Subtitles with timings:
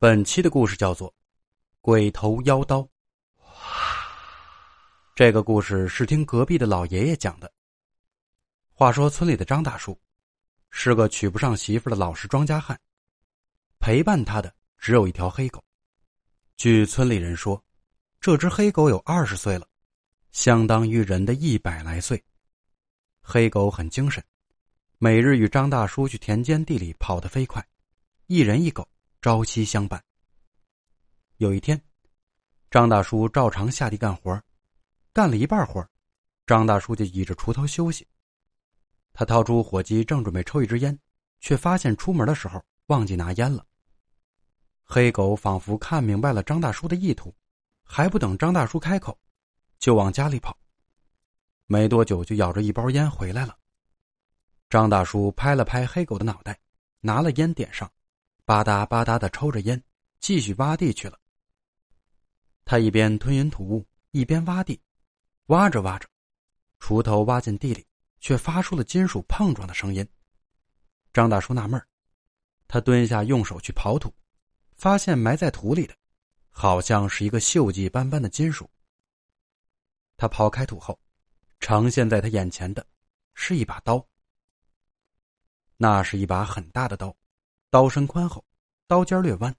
[0.00, 1.10] 本期的故事叫做
[1.80, 2.82] 《鬼头妖刀》。
[5.16, 7.52] 这个故事是听隔壁的老爷爷讲的。
[8.72, 10.00] 话说村里的张大叔
[10.70, 12.80] 是个娶不上媳妇的老实庄稼汉，
[13.80, 15.60] 陪伴他的只有一条黑狗。
[16.56, 17.60] 据村里人说，
[18.20, 19.66] 这只黑狗有二十岁了，
[20.30, 22.22] 相当于人的一百来岁。
[23.20, 24.22] 黑狗很精神，
[24.98, 27.66] 每日与张大叔去田间地里跑得飞快，
[28.28, 28.88] 一人一狗。
[29.20, 30.00] 朝夕相伴。
[31.38, 31.80] 有一天，
[32.70, 34.40] 张大叔照常下地干活，
[35.12, 35.84] 干了一半活，
[36.46, 38.06] 张大叔就倚着锄头休息。
[39.12, 40.96] 他掏出火机，正准备抽一支烟，
[41.40, 43.66] 却发现出门的时候忘记拿烟了。
[44.84, 47.34] 黑狗仿佛看明白了张大叔的意图，
[47.82, 49.18] 还不等张大叔开口，
[49.80, 50.56] 就往家里跑。
[51.66, 53.58] 没多久，就咬着一包烟回来了。
[54.70, 56.56] 张大叔拍了拍黑狗的脑袋，
[57.00, 57.90] 拿了烟点上。
[58.48, 59.84] 吧嗒吧嗒的抽着烟，
[60.20, 61.20] 继续挖地去了。
[62.64, 64.80] 他一边吞云吐雾，一边挖地，
[65.48, 66.08] 挖着挖着，
[66.80, 67.86] 锄头挖进地里，
[68.20, 70.08] 却发出了金属碰撞的声音。
[71.12, 71.78] 张大叔纳闷
[72.66, 74.10] 他蹲下用手去刨土，
[74.76, 75.94] 发现埋在土里的，
[76.48, 78.70] 好像是一个锈迹斑斑的金属。
[80.16, 80.98] 他刨开土后，
[81.60, 82.86] 呈现在他眼前的，
[83.34, 84.02] 是一把刀。
[85.76, 87.14] 那是一把很大的刀。
[87.70, 88.42] 刀身宽厚，
[88.86, 89.54] 刀尖略弯，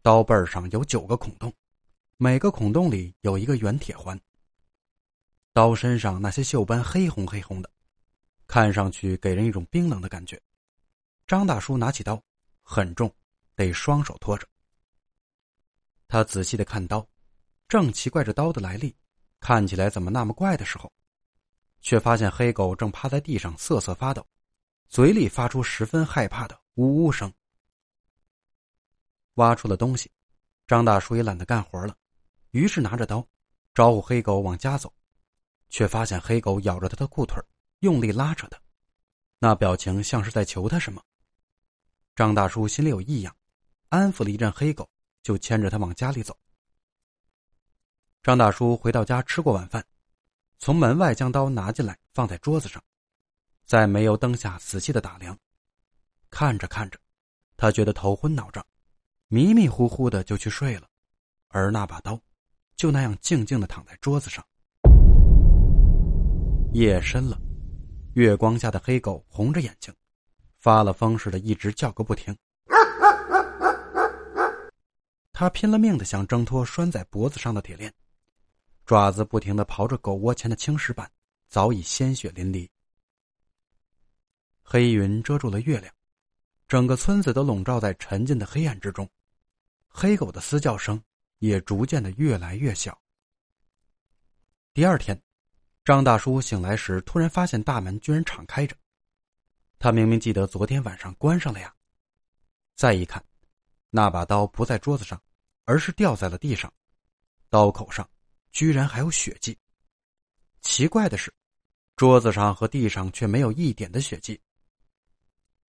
[0.00, 1.52] 刀背上有九个孔洞，
[2.16, 4.18] 每个孔洞里有一个圆铁环。
[5.52, 7.70] 刀身上那些锈斑黑红黑红的，
[8.46, 10.40] 看上去给人一种冰冷的感觉。
[11.26, 12.18] 张大叔拿起刀，
[12.62, 13.14] 很重，
[13.54, 14.48] 得双手托着。
[16.08, 17.06] 他仔细的看刀，
[17.68, 18.96] 正奇怪这刀的来历，
[19.38, 20.90] 看起来怎么那么怪的时候，
[21.82, 24.26] 却发现黑狗正趴在地上瑟瑟发抖，
[24.88, 26.58] 嘴里发出十分害怕的。
[26.74, 27.32] 呜呜声，
[29.34, 30.10] 挖出了东西，
[30.66, 31.96] 张大叔也懒得干活了，
[32.50, 33.26] 于是拿着刀，
[33.74, 34.92] 招呼黑狗往家走，
[35.68, 37.40] 却发现黑狗咬着他的裤腿，
[37.80, 38.60] 用力拉扯他，
[39.38, 41.00] 那表情像是在求他什么。
[42.16, 43.36] 张大叔心里有异样，
[43.88, 44.88] 安抚了一阵黑狗，
[45.22, 46.36] 就牵着他往家里走。
[48.22, 49.84] 张大叔回到家吃过晚饭，
[50.58, 52.82] 从门外将刀拿进来放在桌子上，
[53.64, 55.38] 在煤油灯下仔细的打量。
[56.34, 56.98] 看着看着，
[57.56, 58.66] 他觉得头昏脑胀，
[59.28, 60.88] 迷迷糊糊的就去睡了，
[61.46, 62.20] 而那把刀，
[62.74, 64.44] 就那样静静的躺在桌子上。
[66.72, 67.40] 夜深了，
[68.14, 69.94] 月光下的黑狗红着眼睛，
[70.58, 72.36] 发了疯似的一直叫个不停。
[75.32, 77.94] 他拼了命的想挣脱拴在脖子上的铁链，
[78.84, 81.08] 爪子不停的刨着狗窝前的青石板，
[81.46, 82.68] 早已鲜血淋漓。
[84.64, 85.94] 黑云遮住了月亮。
[86.66, 89.08] 整个村子都笼罩在沉静的黑暗之中，
[89.88, 91.00] 黑狗的嘶叫声
[91.38, 92.98] 也逐渐的越来越小。
[94.72, 95.20] 第二天，
[95.84, 98.74] 张大叔醒来时，突然发现大门居然敞开着。
[99.78, 101.72] 他明明记得昨天晚上关上了呀。
[102.74, 103.22] 再一看，
[103.90, 105.20] 那把刀不在桌子上，
[105.64, 106.72] 而是掉在了地上，
[107.50, 108.08] 刀口上
[108.50, 109.56] 居然还有血迹。
[110.62, 111.32] 奇怪的是，
[111.94, 114.40] 桌子上和地上却没有一点的血迹。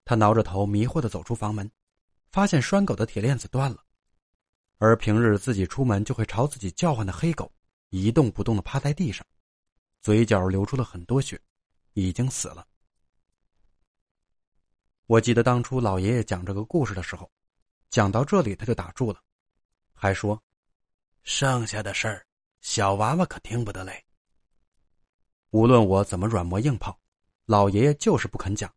[0.06, 1.70] 他挠着头，迷惑的走出房门，
[2.30, 3.84] 发现拴狗的铁链子断了，
[4.78, 7.52] 而平日自己出门就会朝自己叫唤的黑狗，
[7.90, 9.26] 一动不动的趴在地上，
[10.02, 11.42] 嘴角流出了很多血，
[11.94, 12.68] 已经死了。
[15.08, 17.30] 我记得当初老爷爷讲这个故事的时候，
[17.90, 19.20] 讲到这里他就打住了，
[19.94, 20.42] 还说
[21.24, 22.26] ：“剩下的事儿，
[22.62, 24.06] 小娃娃可听不得嘞。”
[25.50, 27.00] 无论我怎么软磨硬泡，
[27.46, 28.72] 老爷爷就是不肯讲。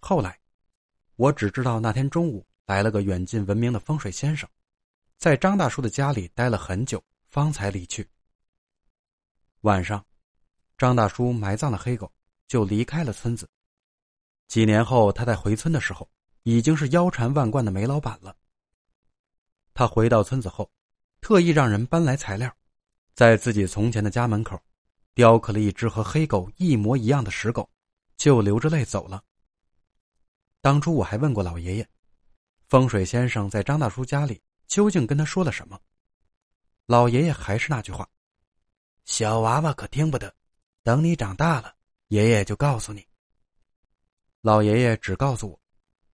[0.00, 0.38] 后来，
[1.16, 4.48] 我只知道那天中午来了个远近闻名的风水先生，
[5.18, 8.08] 在张大叔的家里待了很久，方才离去。
[9.62, 10.04] 晚上，
[10.78, 12.12] 张大叔埋葬了黑狗，
[12.46, 13.48] 就离开了村子。
[14.46, 16.08] 几年后，他在回村的时候，
[16.44, 18.36] 已经是腰缠万贯的煤老板了。
[19.74, 20.70] 他回到村子后，
[21.20, 22.54] 特意让人搬来材料，
[23.14, 24.60] 在自己从前的家门口，
[25.14, 27.68] 雕刻了一只和黑狗一模一样的石狗，
[28.16, 29.24] 就流着泪走了。
[30.66, 31.88] 当初我还问过老爷爷，
[32.66, 35.80] 风水先生在张大叔家里究竟跟他说了什么？
[36.86, 38.10] 老爷爷还是那句话
[39.06, 40.34] ：“小娃娃可听不得，
[40.82, 41.72] 等你长大了，
[42.08, 43.06] 爷爷就告诉你。”
[44.42, 45.60] 老爷爷只告诉我，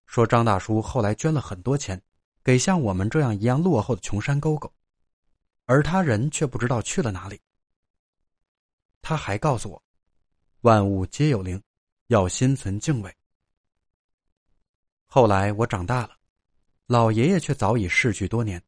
[0.05, 2.01] 说张大叔后来捐了很多钱，
[2.43, 4.69] 给像我们这样一样落后的穷山沟沟，
[5.63, 7.39] 而他人却不知道去了哪里。
[9.01, 9.81] 他还告诉我，
[10.59, 11.63] 万物皆有灵，
[12.07, 13.15] 要心存敬畏。
[15.13, 16.11] 后来我长大了，
[16.85, 18.63] 老爷爷却早已逝去多年。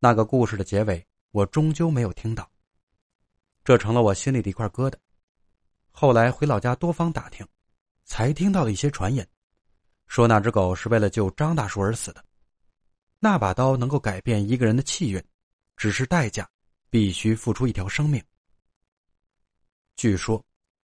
[0.00, 2.50] 那个故事的结尾，我终究没有听到，
[3.62, 4.96] 这成了我心里的一块疙瘩。
[5.92, 7.46] 后来回老家多方打听，
[8.04, 9.24] 才听到了一些传言，
[10.08, 12.24] 说那只狗是为了救张大叔而死的。
[13.20, 15.24] 那把刀能够改变一个人的气运，
[15.76, 16.50] 只是代价
[16.90, 18.20] 必须付出一条生命。
[19.94, 20.44] 据说，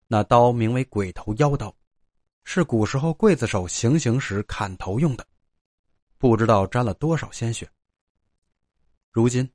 [0.09, 1.75] 那刀名为“鬼头妖刀”，
[2.51, 5.27] 是古时候刽子手行刑时砍头用的，
[6.17, 7.69] 不知道沾了多少鲜血。
[9.11, 9.47] 如今，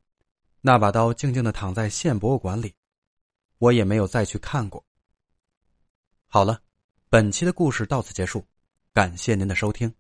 [0.62, 2.72] 那把刀静静的躺在县博物馆里，
[3.58, 4.86] 我也没有再去看过。
[6.28, 6.62] 好了，
[7.10, 8.46] 本期的故事到此结束，
[8.94, 9.92] 感谢您的收听。